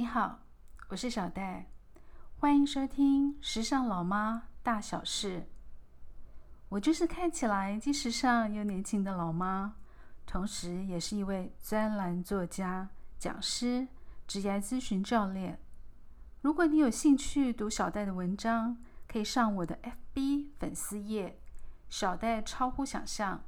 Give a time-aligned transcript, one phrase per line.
[0.00, 0.38] 你好，
[0.90, 1.66] 我是小戴，
[2.36, 5.40] 欢迎收听《时尚老妈大小事》。
[6.68, 9.74] 我就是看起来既时尚又年轻的老妈，
[10.24, 12.88] 同时也是一位专栏作家、
[13.18, 13.88] 讲师、
[14.28, 15.58] 职业咨询教练。
[16.42, 18.76] 如果你有兴趣读小戴的文章，
[19.08, 19.76] 可以上我的
[20.14, 21.40] FB 粉丝页
[21.90, 23.42] “小戴超乎想象”，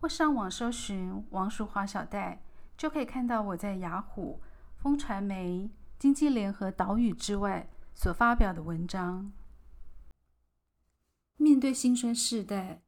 [0.00, 2.40] 或上网搜寻王淑华小戴，
[2.78, 4.40] 就可以看到我在雅虎、
[4.78, 5.70] 风传媒。
[6.02, 9.32] 经济联合岛屿之外所发表的文章。
[11.36, 12.82] 面对辛酸世代，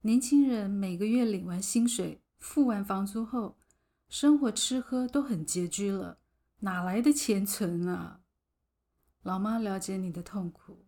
[0.00, 3.56] 年轻人每个月领完薪水、付完房租后，
[4.08, 6.18] 生活吃喝都很拮据了，
[6.58, 8.22] 哪来的钱存啊？
[9.22, 10.84] 老妈了解你的痛苦，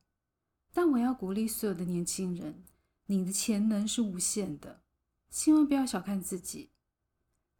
[0.72, 2.64] 但我要鼓励所有的年轻人：
[3.06, 4.82] 你的潜能是无限的，
[5.30, 6.72] 千万不要小看自己。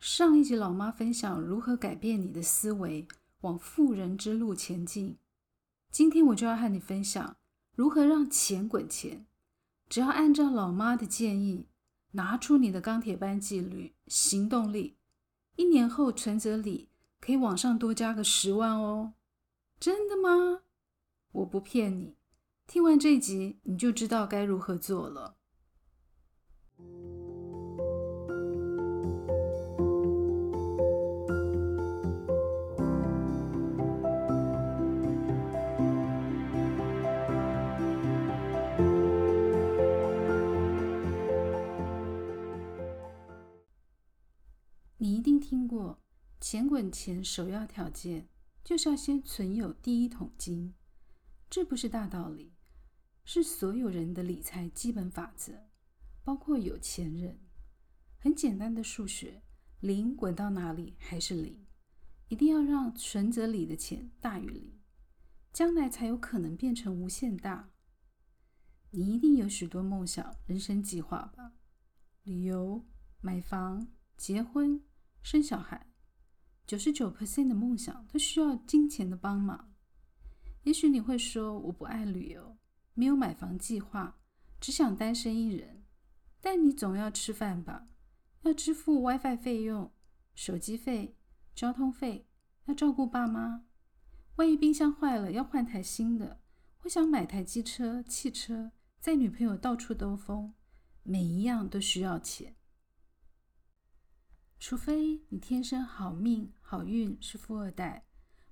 [0.01, 3.07] 上一集老妈分享如何改变你的思维。
[3.41, 5.19] 往富人之路前进。
[5.91, 7.37] 今天我就要和你分享
[7.75, 9.27] 如何让钱滚钱。
[9.89, 11.67] 只要按照老妈的建议，
[12.13, 14.97] 拿出你的钢铁般纪律、行动力，
[15.57, 16.89] 一年后存折里
[17.21, 19.15] 可以往上多加个十万哦！
[19.81, 20.63] 真的吗？
[21.33, 22.17] 我不骗你。
[22.67, 25.37] 听完这集，你就知道该如何做了。
[45.03, 45.99] 你一定听过
[46.43, 48.29] “钱滚钱”，首要条件
[48.63, 50.75] 就是要先存有第一桶金。
[51.49, 52.53] 这不是大道理，
[53.25, 55.55] 是所有人的理财基本法则，
[56.23, 57.41] 包括有钱人。
[58.19, 59.43] 很简单的数学，
[59.81, 61.65] 零滚到哪里还是零。
[62.29, 64.79] 一定要让存折里的钱大于零，
[65.51, 67.71] 将来才有可能变成无限大。
[68.91, 71.55] 你一定有许多梦想、人生计划吧？
[72.25, 72.85] 旅游、
[73.23, 73.89] 买房、
[74.19, 74.85] 结婚。
[75.23, 75.87] 生小孩，
[76.67, 79.73] 九十九 percent 的梦想都需要金钱的帮忙。
[80.63, 82.57] 也许你会说我不爱旅游，
[82.95, 84.19] 没有买房计划，
[84.61, 85.85] 只想单身一人。
[86.41, 87.89] 但你总要吃饭吧？
[88.43, 89.93] 要支付 WiFi 费用、
[90.35, 91.19] 手机费、
[91.55, 92.27] 交通费，
[92.65, 93.65] 要照顾爸妈。
[94.37, 96.41] 万一冰箱坏了，要换台新的。
[96.85, 100.55] 我想买台机车、汽车，载女朋友到处兜风。
[101.03, 102.57] 每一样都需要钱。
[104.61, 108.05] 除非你天生好命好运是富二代，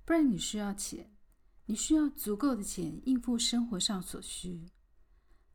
[0.03, 1.15] 不然你需要钱，
[1.67, 4.65] 你需要足够的钱应付生活上所需。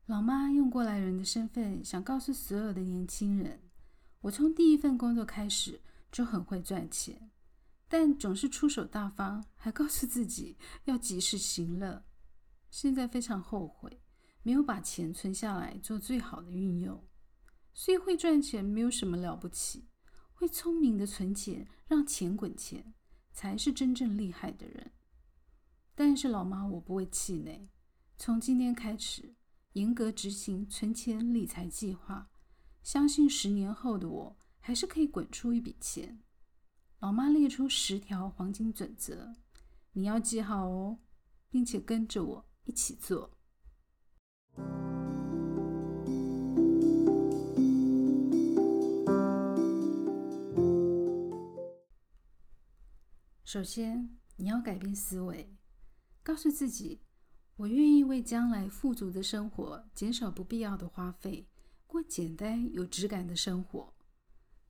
[0.06, 3.60] 老妈用过来人的身份，想告诉所有的年轻人：
[4.20, 5.80] 我从第一份工作开始
[6.12, 7.32] 就很会赚钱，
[7.88, 12.04] 但总是出手大方，还告诉自己要及时行乐。
[12.70, 14.00] 现在非常后悔，
[14.44, 17.04] 没有把钱存下来做最好的运用。
[17.72, 19.88] 所以会赚钱没有什么了不起。
[20.44, 22.92] 会聪明的存钱，让钱滚钱，
[23.32, 24.92] 才是真正厉害的人。
[25.94, 27.70] 但是老妈，我不会气馁。
[28.18, 29.36] 从今天开始，
[29.72, 32.28] 严格执行存钱理财计划，
[32.82, 36.20] 相信十年后的我还是可以滚出一笔钱。
[36.98, 39.32] 老妈列出十条黄金准则，
[39.92, 40.98] 你要记好哦，
[41.48, 43.30] 并且跟着我一起做。
[53.54, 55.54] 首先，你要改变思维，
[56.24, 57.02] 告诉自己：
[57.54, 61.48] 我愿意为将来富足的生活减少不必要的花费，
[61.86, 63.94] 过简单有质感的生活。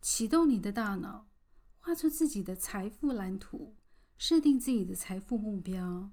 [0.03, 1.31] 启动你的大脑，
[1.81, 3.75] 画出自己的财富蓝图，
[4.19, 6.11] 设定自己的财富目标。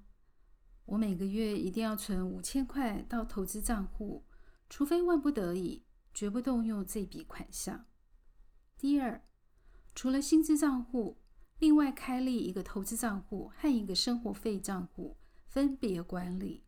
[0.86, 4.24] 我每个月一定要存五千块到投资账户，
[4.70, 5.84] 除非万不得已，
[6.14, 7.84] 绝不动用这笔款项。
[8.78, 9.22] 第二，
[9.94, 11.18] 除了薪资账户。
[11.62, 15.16] 另外开立一个投资账户和一个生活费账户，
[15.46, 16.64] 分别管理。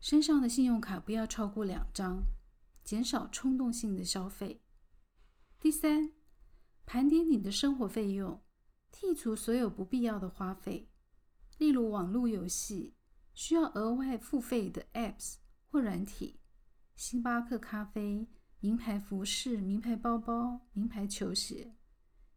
[0.00, 2.22] 身上的信用卡不要超过两张，
[2.82, 4.62] 减少冲动性的消费。
[5.60, 6.12] 第三，
[6.86, 8.40] 盘点你的生活费用，
[8.90, 10.88] 剔除所有不必要的花费，
[11.58, 12.94] 例如网络游戏、
[13.34, 15.34] 需要额外付费的 Apps
[15.70, 16.40] 或软体、
[16.96, 18.26] 星巴克咖啡、
[18.60, 21.74] 名牌服饰、名牌包包、名牌球鞋。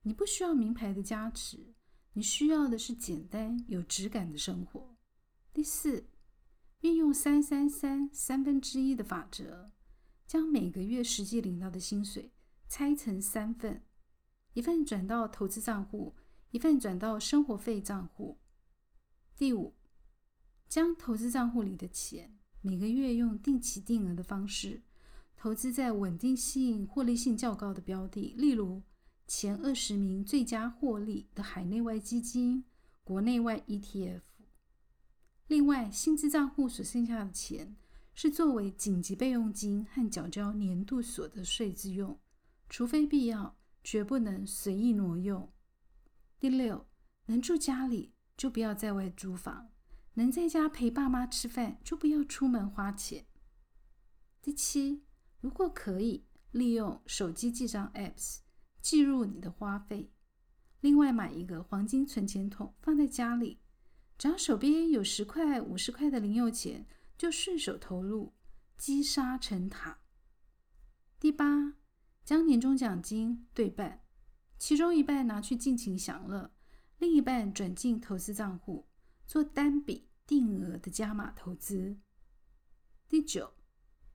[0.04, 1.74] 你不需要名牌的加持，
[2.14, 4.96] 你需要的是简单有质感的生活。
[5.54, 6.08] 第四，
[6.82, 9.72] 运用三三三三分之一的法则，
[10.28, 12.34] 将每个月实际领到的薪水
[12.68, 13.82] 拆成三份，
[14.54, 16.16] 一份转到投资账户，
[16.52, 18.40] 一份转到生活费账户。
[19.38, 19.74] 第五，
[20.68, 24.84] 将投资账户里的钱每个月用定期定额的方式
[25.38, 28.84] 投资在稳定性、获利性较高的标的，例如
[29.28, 32.66] 前二十名最佳获利的海内外基金、
[33.04, 34.22] 国内外 ETF。
[35.48, 37.76] 另外，薪资账户所剩下的钱
[38.14, 42.20] 是作为紧急备用金和缴交年度所得税之用，
[42.70, 45.52] 除非必要，绝不能随意挪用。
[46.40, 46.88] 第六，
[47.26, 49.72] 能住家里就不要在外租房，
[50.14, 53.26] 能在家陪爸妈吃饭就不要出门花钱。
[54.42, 55.04] 第七，
[55.40, 58.40] 如果可以，利用手机记账 Apps
[58.84, 60.12] 计入你的花费。
[60.82, 63.62] 另外，买一个黄金存钱筒放在家里，
[64.18, 66.86] 只要手边有十块、五十块的零用钱，
[67.18, 68.34] 就顺手投入，
[68.78, 70.00] 积沙成塔。
[71.18, 71.76] 第八，
[72.26, 74.02] 将年终奖金对半。
[74.60, 76.54] 其中一半拿去尽情享乐，
[76.98, 78.90] 另一半转进投资账户，
[79.26, 81.98] 做单笔定额的加码投资。
[83.08, 83.54] 第九，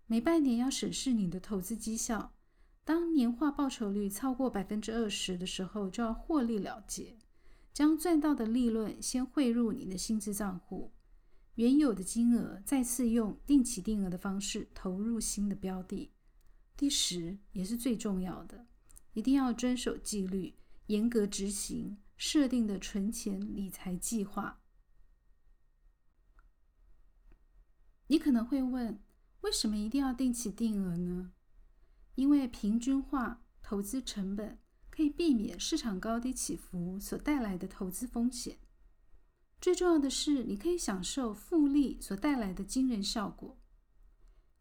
[0.07, 2.35] 每半年要审视你的投资绩效，
[2.89, 7.19] 当年化报酬率超过百分之二十的时候，就要获利了结，
[7.75, 10.91] 将赚到的利润先汇入你的薪资账户，
[11.57, 16.13] 原有的金额再次用定期定额的方式投入新的标的。
[16.79, 18.65] 第十，也是最重要的。
[19.13, 20.55] 一定要遵守纪律，
[20.87, 24.63] 严格执行设定的存钱理财计划。
[28.07, 28.99] 你可能会问，
[29.43, 31.33] 为什么一定要定期定额呢？
[32.19, 34.59] 因为平均化投资成本
[34.91, 38.59] 可以避免市场高低起伏所带来的投资风险。
[39.61, 43.57] 最重要的是，你可以享受复利所带来的惊人效果。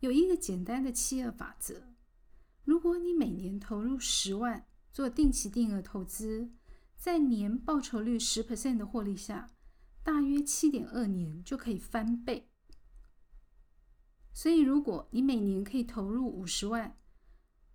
[0.01, 1.95] 有一个简单的七二法则。
[2.63, 6.51] 如果你每年投入十万做定期定额投资，
[6.95, 9.50] 在年报酬率十 percent 的获利下，
[10.04, 12.51] 大约七点二年就可以翻倍。
[14.31, 16.95] 所以，如果你每年可以投入五十万，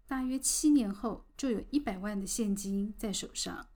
[0.07, 3.67] 大约七年后就有一百万的现金在手上。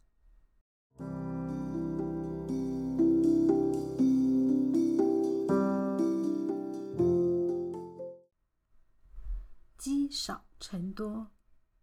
[9.77, 10.47] 积少。
[10.59, 11.33] 成多，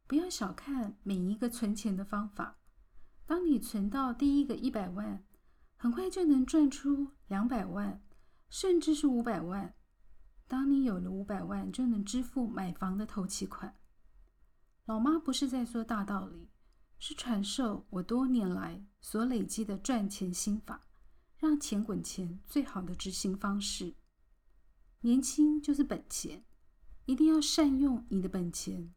[0.07, 2.57] 不要小看每一个存钱的方法。
[3.25, 5.23] 当你存到第一个一百万，
[5.77, 8.01] 很快就能赚出两百万，
[8.49, 9.75] 甚至是五百万。
[10.47, 13.77] 当你有了五百万，就能支付买房的头期款。
[14.85, 16.49] 老妈不是在说大道理，
[16.99, 20.87] 是传授我多年来所累积的赚钱心法，
[21.37, 23.95] 让钱滚钱最好的执行方式。
[25.01, 26.45] 年轻就是本钱。
[27.05, 28.93] 一定要善用你的本钱，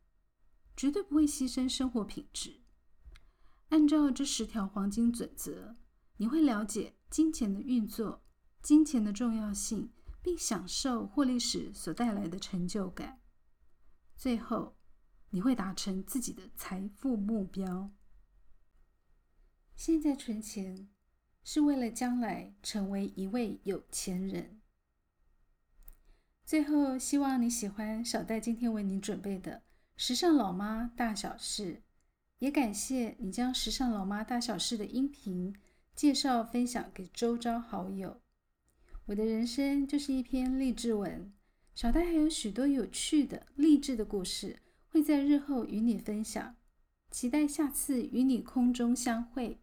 [0.76, 2.60] 绝对不会牺牲生活品质。
[3.70, 5.74] 按照这十条黄金准则，
[6.18, 8.22] 你会了解金钱的运作、
[8.62, 9.90] 金钱的重要性，
[10.22, 13.20] 并享受获利时所带来的成就感。
[14.16, 14.75] 最后，
[15.36, 17.90] 你会达成自己的财富目标。
[19.74, 20.88] 现在存钱
[21.44, 24.62] 是为了将来成为一位有钱人。
[26.46, 29.56] 最后，希望你喜欢小戴今天为你准备的
[29.98, 31.74] 《时尚老妈大小事》，
[32.38, 35.54] 也感谢你将《时尚老妈大小事》的音频
[35.94, 38.22] 介绍分享给周遭好友。
[39.04, 41.30] 我的人生就是一篇励志文，
[41.74, 44.62] 小戴还有许多有趣的励志的故事
[44.96, 46.56] 会在日后与你分享，
[47.10, 49.60] 期待下次与你空中相会。